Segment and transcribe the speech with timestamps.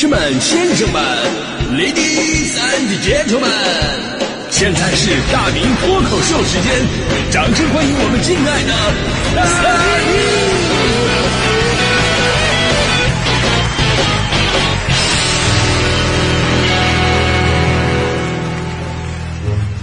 [0.00, 1.02] 士们、先生们
[1.72, 3.50] ，Ladies and Gentlemen，
[4.48, 6.72] 现在是大明脱口秀时间，
[7.32, 8.70] 掌声欢迎我们敬爱的
[9.34, 9.42] 大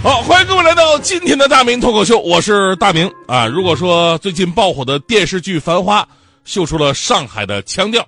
[0.02, 3.44] 好，欢迎各位来到今天的大明脱口秀，我是大明啊。
[3.46, 6.00] 如果说最近爆火的电视剧《繁花》
[6.46, 8.02] 秀出了上海的腔调。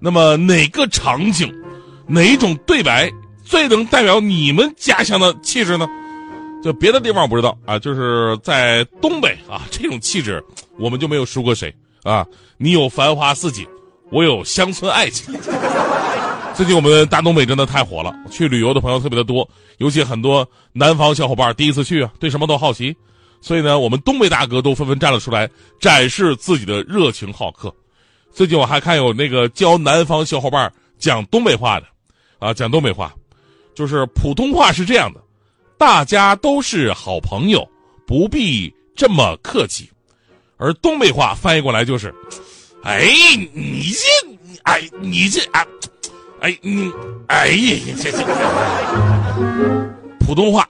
[0.00, 1.52] 那么哪个场景，
[2.06, 3.10] 哪一种对白
[3.44, 5.86] 最能代表你们家乡的气质呢？
[6.62, 10.44] 就别的地方我不知道啊，就是在东北啊， 这种气质
[10.78, 12.26] 我们就没有输过谁啊。
[12.58, 13.66] 你有繁花似锦，
[14.10, 15.34] 我有乡村爱情。
[16.54, 19.48] 最近我们大东北真的太火了，去旅游的朋友特别的多，
[19.78, 22.94] 尤其很多南方小伙伴第一次去啊，对什么都好奇，
[23.40, 25.48] 所以呢，我们东北大哥都纷纷站了出来，
[25.80, 27.74] 展示自己的热情好客。
[28.32, 31.86] 最近我还看有那个教南方小伙伴讲东北话的，
[32.38, 33.12] 啊，讲东北话，
[33.74, 35.20] 就是普通话是这样的，
[35.76, 37.68] 大家都是好朋友，
[38.06, 39.90] 不必这么客气，
[40.56, 42.14] 而东北话翻译过来就是，
[42.82, 43.04] 哎，
[43.52, 45.66] 你这，哎，你这，哎，
[46.40, 46.90] 哎，你，
[47.26, 48.24] 哎呀，这这，
[50.20, 50.68] 普通话，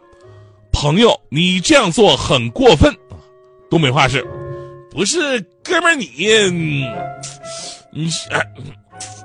[0.73, 3.15] 朋友，你这样做很过分啊，
[3.69, 4.27] 东北话是，
[4.91, 6.85] 不是哥们儿你。
[7.93, 8.41] 你哎，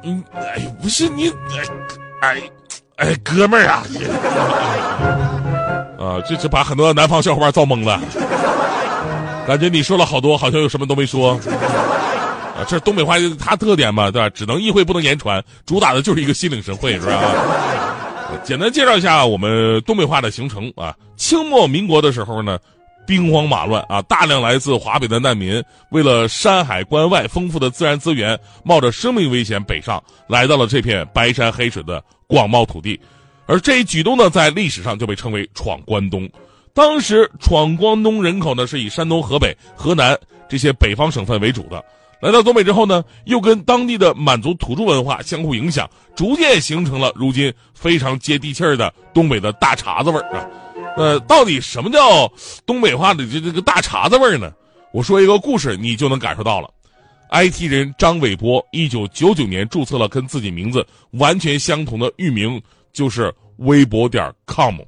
[0.04, 1.30] 嗯，哎，不是你，
[2.22, 2.42] 哎，
[2.98, 3.84] 哎，哥们儿啊，
[6.00, 8.00] 啊，这这把很多南方小伙伴造懵了，
[9.48, 11.40] 感觉你说了好多，好像又什么都没说，
[12.58, 14.30] 啊，这东北话它特点嘛，对吧？
[14.30, 17.22] 只能意会不能言传，主打的就是一个心领神会，是吧？
[18.44, 22.58] 简单介绍一下我们东北话的形成啊，清末民国的时候呢。
[23.06, 24.02] 兵荒马乱啊！
[24.04, 33.00] 大量来自华北的难民，为了山海关外丰富的自然资源，冒着生命危险北上，来到了这片白山黑水的广袤土地。
[33.46, 36.30] 而这一举动呢，在历史上就被称为闯关东。
[36.74, 40.18] 当时闯关东人口呢，是以山东、河北、河南
[40.50, 41.84] 这些北方省份为主的。
[42.22, 50.46] 来到东北之后呢，又跟当地的满族土著文化相互影响，逐渐形成了如今非常接地气儿的东北的大碴子味儿啊。
[50.96, 52.32] 呃，到底什么叫
[52.66, 54.52] 东北话的这这个大碴子味儿呢？
[54.94, 56.70] 我说一个故事，你就能感受到了。
[57.32, 62.62] IT 人张伟波一九九九年注册了跟自己名字完全相同的域名，
[62.94, 64.80] 就是微博点 com。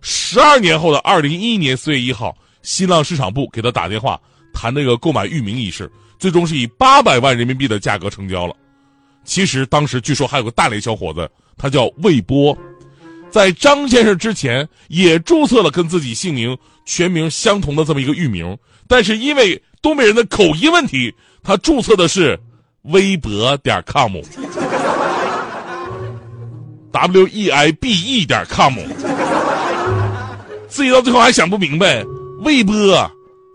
[0.00, 4.18] 十二年后的二零一一年四月一号，新浪市场部给他打电话
[4.54, 8.54] 谈那个购买域名一事，最终是以八百万人民币的价格成交了。
[9.24, 12.56] 其实当时据说还有个大连小伙子，他叫魏波。
[13.34, 16.56] 在张先生之前，也注册了跟自己姓名
[16.86, 18.56] 全名相同的这么一个域名，
[18.86, 21.12] 但是因为东北人的口音问题，
[21.42, 22.38] 他注册的是
[22.82, 24.22] 微博点 com，w
[27.26, 28.72] e i b e 点 com，
[30.68, 32.04] 自己到最后还想不明白，
[32.44, 33.10] 微波，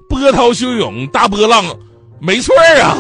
[0.10, 1.64] 波涛汹涌大波浪，
[2.20, 2.98] 没错啊。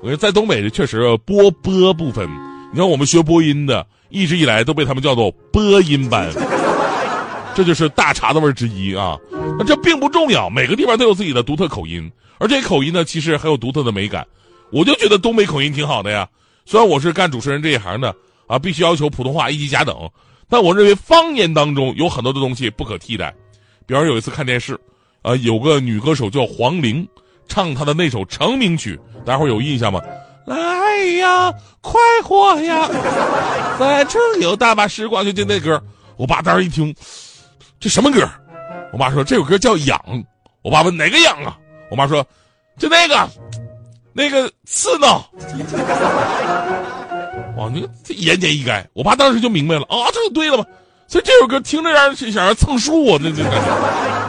[0.00, 2.28] 我觉得在东北的确实波波部分，
[2.72, 3.86] 你看我们学播音的。
[4.12, 6.30] 一直以来都被他们叫做播音班，
[7.54, 9.16] 这就是大碴子味之一啊。
[9.58, 14.26] 那这并不重要，每个地方都有自己的独特口音，而这口音呢，其实很有独特的美感。
[14.70, 16.28] 我就觉得东北口音挺好的呀。
[16.66, 18.14] 虽然我是干主持人这一行的
[18.46, 19.96] 啊，必须要求普通话一级甲等，
[20.48, 23.34] 但我认为方言当中有很多的东西不可替代。
[23.86, 24.78] 比方有一次看电视，
[25.22, 27.06] 啊，有个女歌手叫黄龄，
[27.48, 30.00] 唱她的那首成名曲，大家伙有印象吗？
[30.46, 32.88] 来呀，快活呀！
[33.78, 35.80] 反正有大把时光，就听那歌。
[36.16, 36.94] 我爸当时一听，
[37.78, 38.28] 这什么歌？
[38.92, 39.98] 我妈说这首歌叫《痒》。
[40.62, 41.56] 我爸问哪个痒啊？
[41.90, 42.24] 我妈说，
[42.78, 43.28] 就那个，
[44.12, 45.24] 那个刺挠。
[47.56, 48.84] 哇， 你这言简意赅。
[48.92, 50.64] 我爸当时就明白了啊，这就对了嘛。
[51.08, 54.21] 所以这首歌听着让人想要蹭树啊，那那感觉。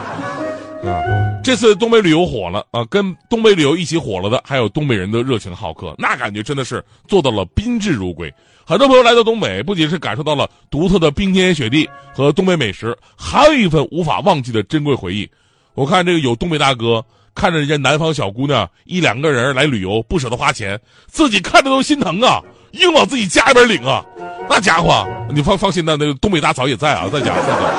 [1.44, 8.32] 这次东北旅游火了啊，跟东北旅游一起火了的还有东北人的热情好客，那感觉真的是做到了宾至如归。
[8.64, 15.28] 很多朋友来到东北，不仅是感受到了独特的冰天雪地和东北美食，还有一份无法忘记的珍贵回忆。
[15.74, 17.04] 我看这个有东北大哥
[17.34, 22.40] 看着人家南方小姑娘一两个人来旅游不舍得花钱，自己看着都心疼啊，
[22.72, 24.02] 硬往自己家里边领啊。
[24.48, 27.70] 那家伙，你放放心的，那个东北大嫂也在啊，在家在家。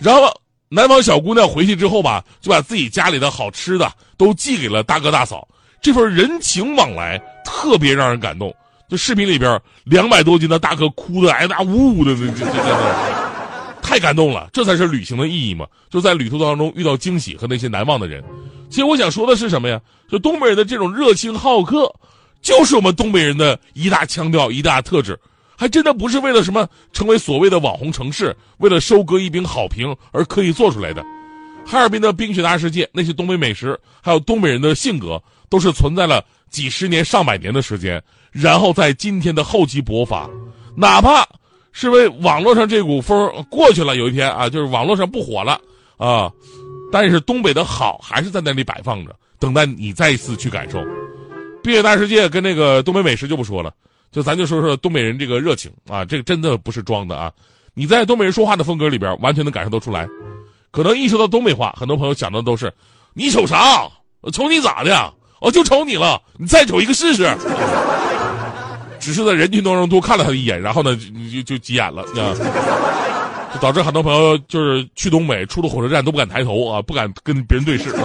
[0.00, 0.28] 然后。
[0.68, 5.46] 南方小姑娘回去之后吧，就把自己家里的好吃的都寄给了大哥大嫂，
[5.80, 8.54] 这份人情往来特别让人感动。
[8.88, 14.48] 就视频里边两百多斤的大哥哭的哎呀呜呜的，这这这太感动了。
[14.52, 18.22] 这才是旅行的意义嘛，就在旅途当中遇到惊喜和那些难忘的人。
[18.70, 19.80] 其实我想说的是什么呀？
[20.10, 21.94] 就东北人的这种热情好客，
[22.40, 25.18] 就是我们东北人的一大腔调、一大特质，
[25.58, 31.04] 还真的不是为了什么成为所谓的网红城市，为了收割一饼好评而刻意做出来的。
[31.66, 38.00] 哈尔滨的冰雪大世界，那些东北美食，还有东北人的性格，都是存在了几十年、上百年的时间，
[38.30, 40.30] 然后在今天的厚积薄发，
[40.76, 41.26] 哪怕
[41.72, 45.60] 是为网络上这股风过去了，有一天啊，就是网络上不火了
[45.96, 46.30] 啊，
[46.92, 50.80] 但是东北的好还是在那里摆放着，等待你再一次去感受。
[51.64, 53.74] 冰雪大世界跟那个东北美食就不说了，
[54.10, 57.32] 就咱就说说东北人这个热情啊，这个真的不是装的啊，
[57.74, 60.08] 你在东北人说话的风格里边，完全能感受得出来。
[60.70, 62.72] 可能一说到东北话，很多朋友想的都是，
[63.14, 63.88] 你瞅啥？
[64.20, 65.14] 我瞅你咋的？
[65.40, 67.24] 我就瞅你了，你再瞅一个试试。
[68.98, 72.34] 只是在人群当中多看了他一眼，然后呢，就就就急眼了，啊，
[73.54, 78.02] 就导致很多朋友就是去东北，出了火车站都不敢抬头啊，不敢跟别人对视啊，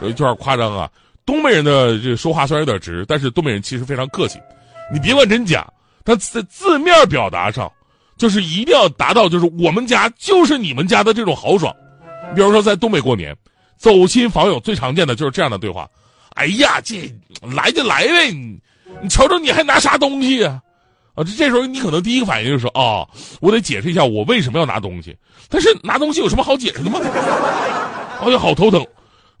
[0.00, 0.88] 有点夸张啊。
[1.26, 4.38] 东北人的这说话虽然有点直，但是东北人其实非常客气，
[4.92, 5.66] 你别管真假，
[6.04, 7.70] 他在字面表达上。
[8.18, 11.70] 就是一定要达到，就是我们家就是你们家的这种豪爽。
[12.34, 13.36] 比如说在东北过年，
[13.76, 15.86] 走亲访友最常见的就是这样的对话
[16.32, 17.14] ：“哎呀，这
[17.54, 18.58] 来就来呗，你
[19.02, 20.62] 你瞅瞅你还拿啥东西啊？”
[21.14, 23.06] 啊，这这时候你可能第一个反应就是说：“啊，
[23.42, 25.14] 我得解释一下我为什么要拿东西。”
[25.50, 26.98] 但是拿东西有什么好解释的吗？
[28.22, 28.82] 哎呀，好头疼！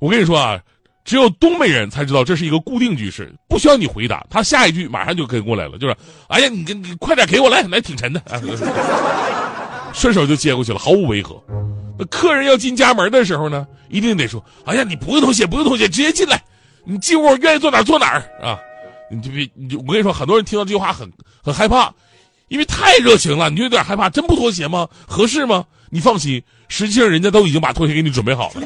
[0.00, 0.60] 我跟你说啊。
[1.06, 8.20] 只有东北人才知道这是一个固定句式，不需要你回答，他下一句马上就跟过来了，就是：哎呀，你你快点给我来，来挺沉的，
[9.94, 11.40] 顺手就接过去了，毫无违和。
[11.98, 16.42] 那客人要进家门的时候呢，一定得说：哎呀，你不用脱鞋，不用脱鞋，直接进来，
[16.84, 18.58] 你进屋愿意坐哪坐哪儿啊！
[19.08, 21.08] 你就别，你就我跟你说，很多人听到这句话很
[21.40, 21.94] 很害怕，
[22.48, 24.10] 因为太热情了，你就有点害怕。
[24.10, 24.88] 真不脱鞋吗？
[25.06, 25.64] 合适吗？
[25.88, 28.62] 你放心，实际上人家都已经把拖鞋给你准备好了。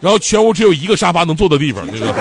[0.00, 2.14] 然后全屋只有一个沙发能坐的地方，这个。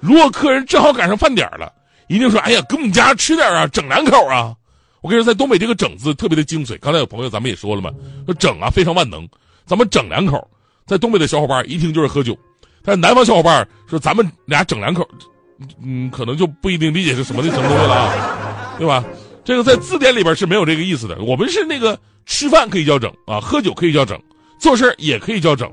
[0.00, 1.72] 如果客人正好赶上饭点了，
[2.06, 4.54] 一定说：“哎呀，给我们家吃点啊，整两口啊。”
[5.02, 6.78] 我跟你说，在东北这个“整”字特别的精髓。
[6.80, 7.90] 刚才有朋友咱们也说了嘛，
[8.24, 9.28] 说“整”啊非常万能，
[9.64, 10.48] 咱们整两口，
[10.86, 12.36] 在东北的小伙伴一听就是喝酒，
[12.84, 15.06] 但南方小伙伴说咱们俩整两口，
[15.82, 19.04] 嗯，可能就不一定理解是什么的程度了啊，对吧？
[19.44, 21.22] 这个在字典里边是没有这个意思的。
[21.22, 24.20] 我们是那个吃饭可以叫整啊，喝酒可以叫整，
[24.58, 25.70] 做事也可以叫整。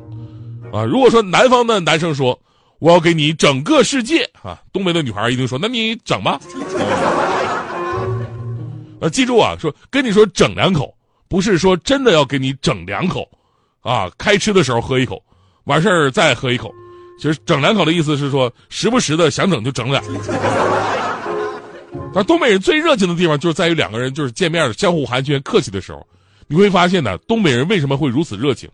[0.73, 2.37] 啊，如果说南方的男生说
[2.79, 6.39] 我要给你整个世界啊，东北的女孩一定说那你整吧。
[8.99, 10.91] 呃，记住啊，说跟你说整两口，
[11.27, 13.29] 不是说真的要给你整两口，
[13.81, 15.23] 啊，开吃的时候喝一口，
[15.65, 16.73] 完事儿再喝一口。
[17.19, 20.01] 其实整两口的意思是说时不时的想整就整俩。
[22.15, 26.03] 但东北人最热情的地方就是在于两个人就是见面相互寒暄客气的时候，
[26.47, 28.67] 你会发现呢，东北人为什么会如此热情？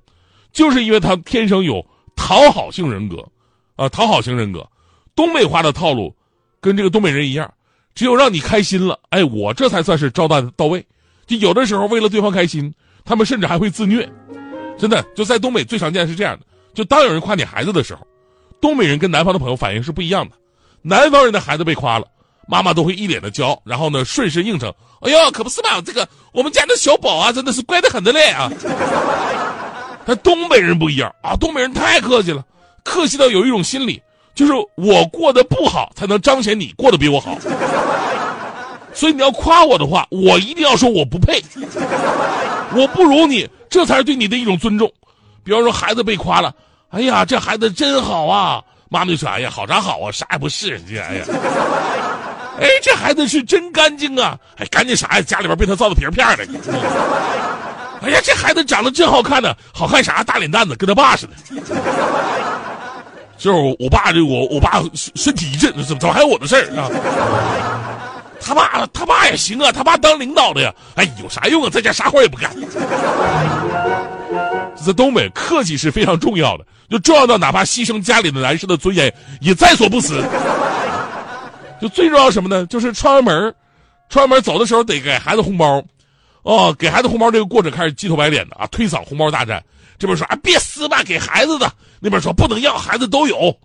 [0.52, 1.86] 就是因为他天生有
[2.16, 3.26] 讨好性人格，
[3.76, 4.68] 啊，讨好型人格，
[5.16, 6.14] 东北话的套路，
[6.60, 7.52] 跟这个东北人一样，
[7.96, 10.86] 只有让你开心了，哎，我这才算是招待到位。
[11.28, 12.74] 就有的时候为了对方开心，
[13.06, 14.10] 他们甚至还会自虐，
[14.78, 16.46] 真的就在东北最常见是这样的。
[16.74, 18.06] 就当有人夸你孩子的时候，
[18.60, 20.36] 东北人跟南方的朋友反应是不一样的。
[20.82, 22.08] 南方人的孩子被夸了，
[22.48, 28.52] 妈妈都会一脸的骄傲，然后呢顺势应承，哎呦，可不是嘛，这个我们家的小宝啊，真的是乖得很的嘞啊。
[30.10, 31.36] 但东北人不一样啊！
[31.36, 32.44] 东北人太客气了，
[32.84, 34.02] 客气到有一种心理，
[34.34, 37.38] 就是我过得不好，才能彰显你过得比我好。
[38.92, 41.40] 所以你要夸我的话，我一定要说我不配，
[42.74, 44.92] 我不如你，这才是对你的一种尊重。
[45.44, 46.52] 比方说孩子被夸了，
[46.90, 48.64] 哎呀，这孩子真好啊！
[48.90, 51.26] 妈妈就说：“哎呀，好啥好啊，啥也不是。”这哎呀，
[52.60, 54.36] 哎，这孩子是真干净啊！
[54.58, 55.22] 哎，干净啥呀？
[55.22, 56.48] 家里边被他造的皮片的。
[58.02, 59.54] 哎呀，这孩子长得真好看呢！
[59.74, 60.24] 好看啥？
[60.24, 61.34] 大脸蛋子，跟他爸似的。
[63.38, 66.90] 就是我爸这我我爸身体一震，怎么怎么还有我的事儿啊？
[68.42, 70.74] 他爸他爸也行啊，他爸当领导的呀。
[70.96, 71.70] 哎，有啥用啊？
[71.70, 72.52] 在家啥活也不干。
[74.76, 80.24] 在东北，客气是非常重要的，就重要到哪怕牺牲家里的男士的尊严也在所不辞。
[81.82, 82.66] 就最重要什么呢？
[82.68, 83.54] 就是串完门，
[84.10, 85.84] 串完门走的时候得给孩子红包。
[86.44, 89.64] 哦，给孩子红包这个过程开始鸡头白脸的啊，推搡红包大战。
[89.98, 91.72] 这边说啊，别撕吧，给孩子的。
[92.00, 93.56] 那边说不能要，孩子都有。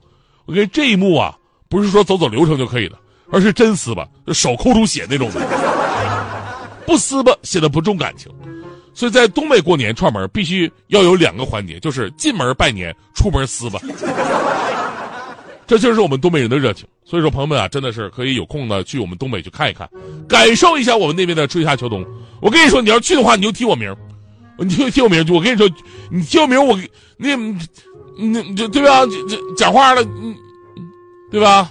[0.46, 1.36] 我跟这一幕啊，
[1.68, 2.98] 不是说走走流程就可以的，
[3.30, 5.40] 而是真撕吧，手抠出血那种的。
[6.84, 8.30] 不撕吧，显得不重感情。
[8.92, 13.80] 所以在东北过年串门，必须要有两个环节，就是进门拜年，出门撕吧。
[15.78, 19.88] 这就是我们东北人的热情，所以说朋友们啊，真的是可以有空呢去我们东北去看一看，
[20.28, 22.04] 感受一下我们那边的春夏秋冬。
[22.40, 23.94] 我跟你说，你要去的话，你就提我名，
[24.58, 25.24] 你就提我名。
[25.32, 25.68] 我跟你说，
[26.10, 26.78] 你提我名，我
[27.16, 27.36] 那，
[28.16, 29.04] 那就对吧？
[29.28, 30.04] 这讲话了，
[31.30, 31.68] 对对吧？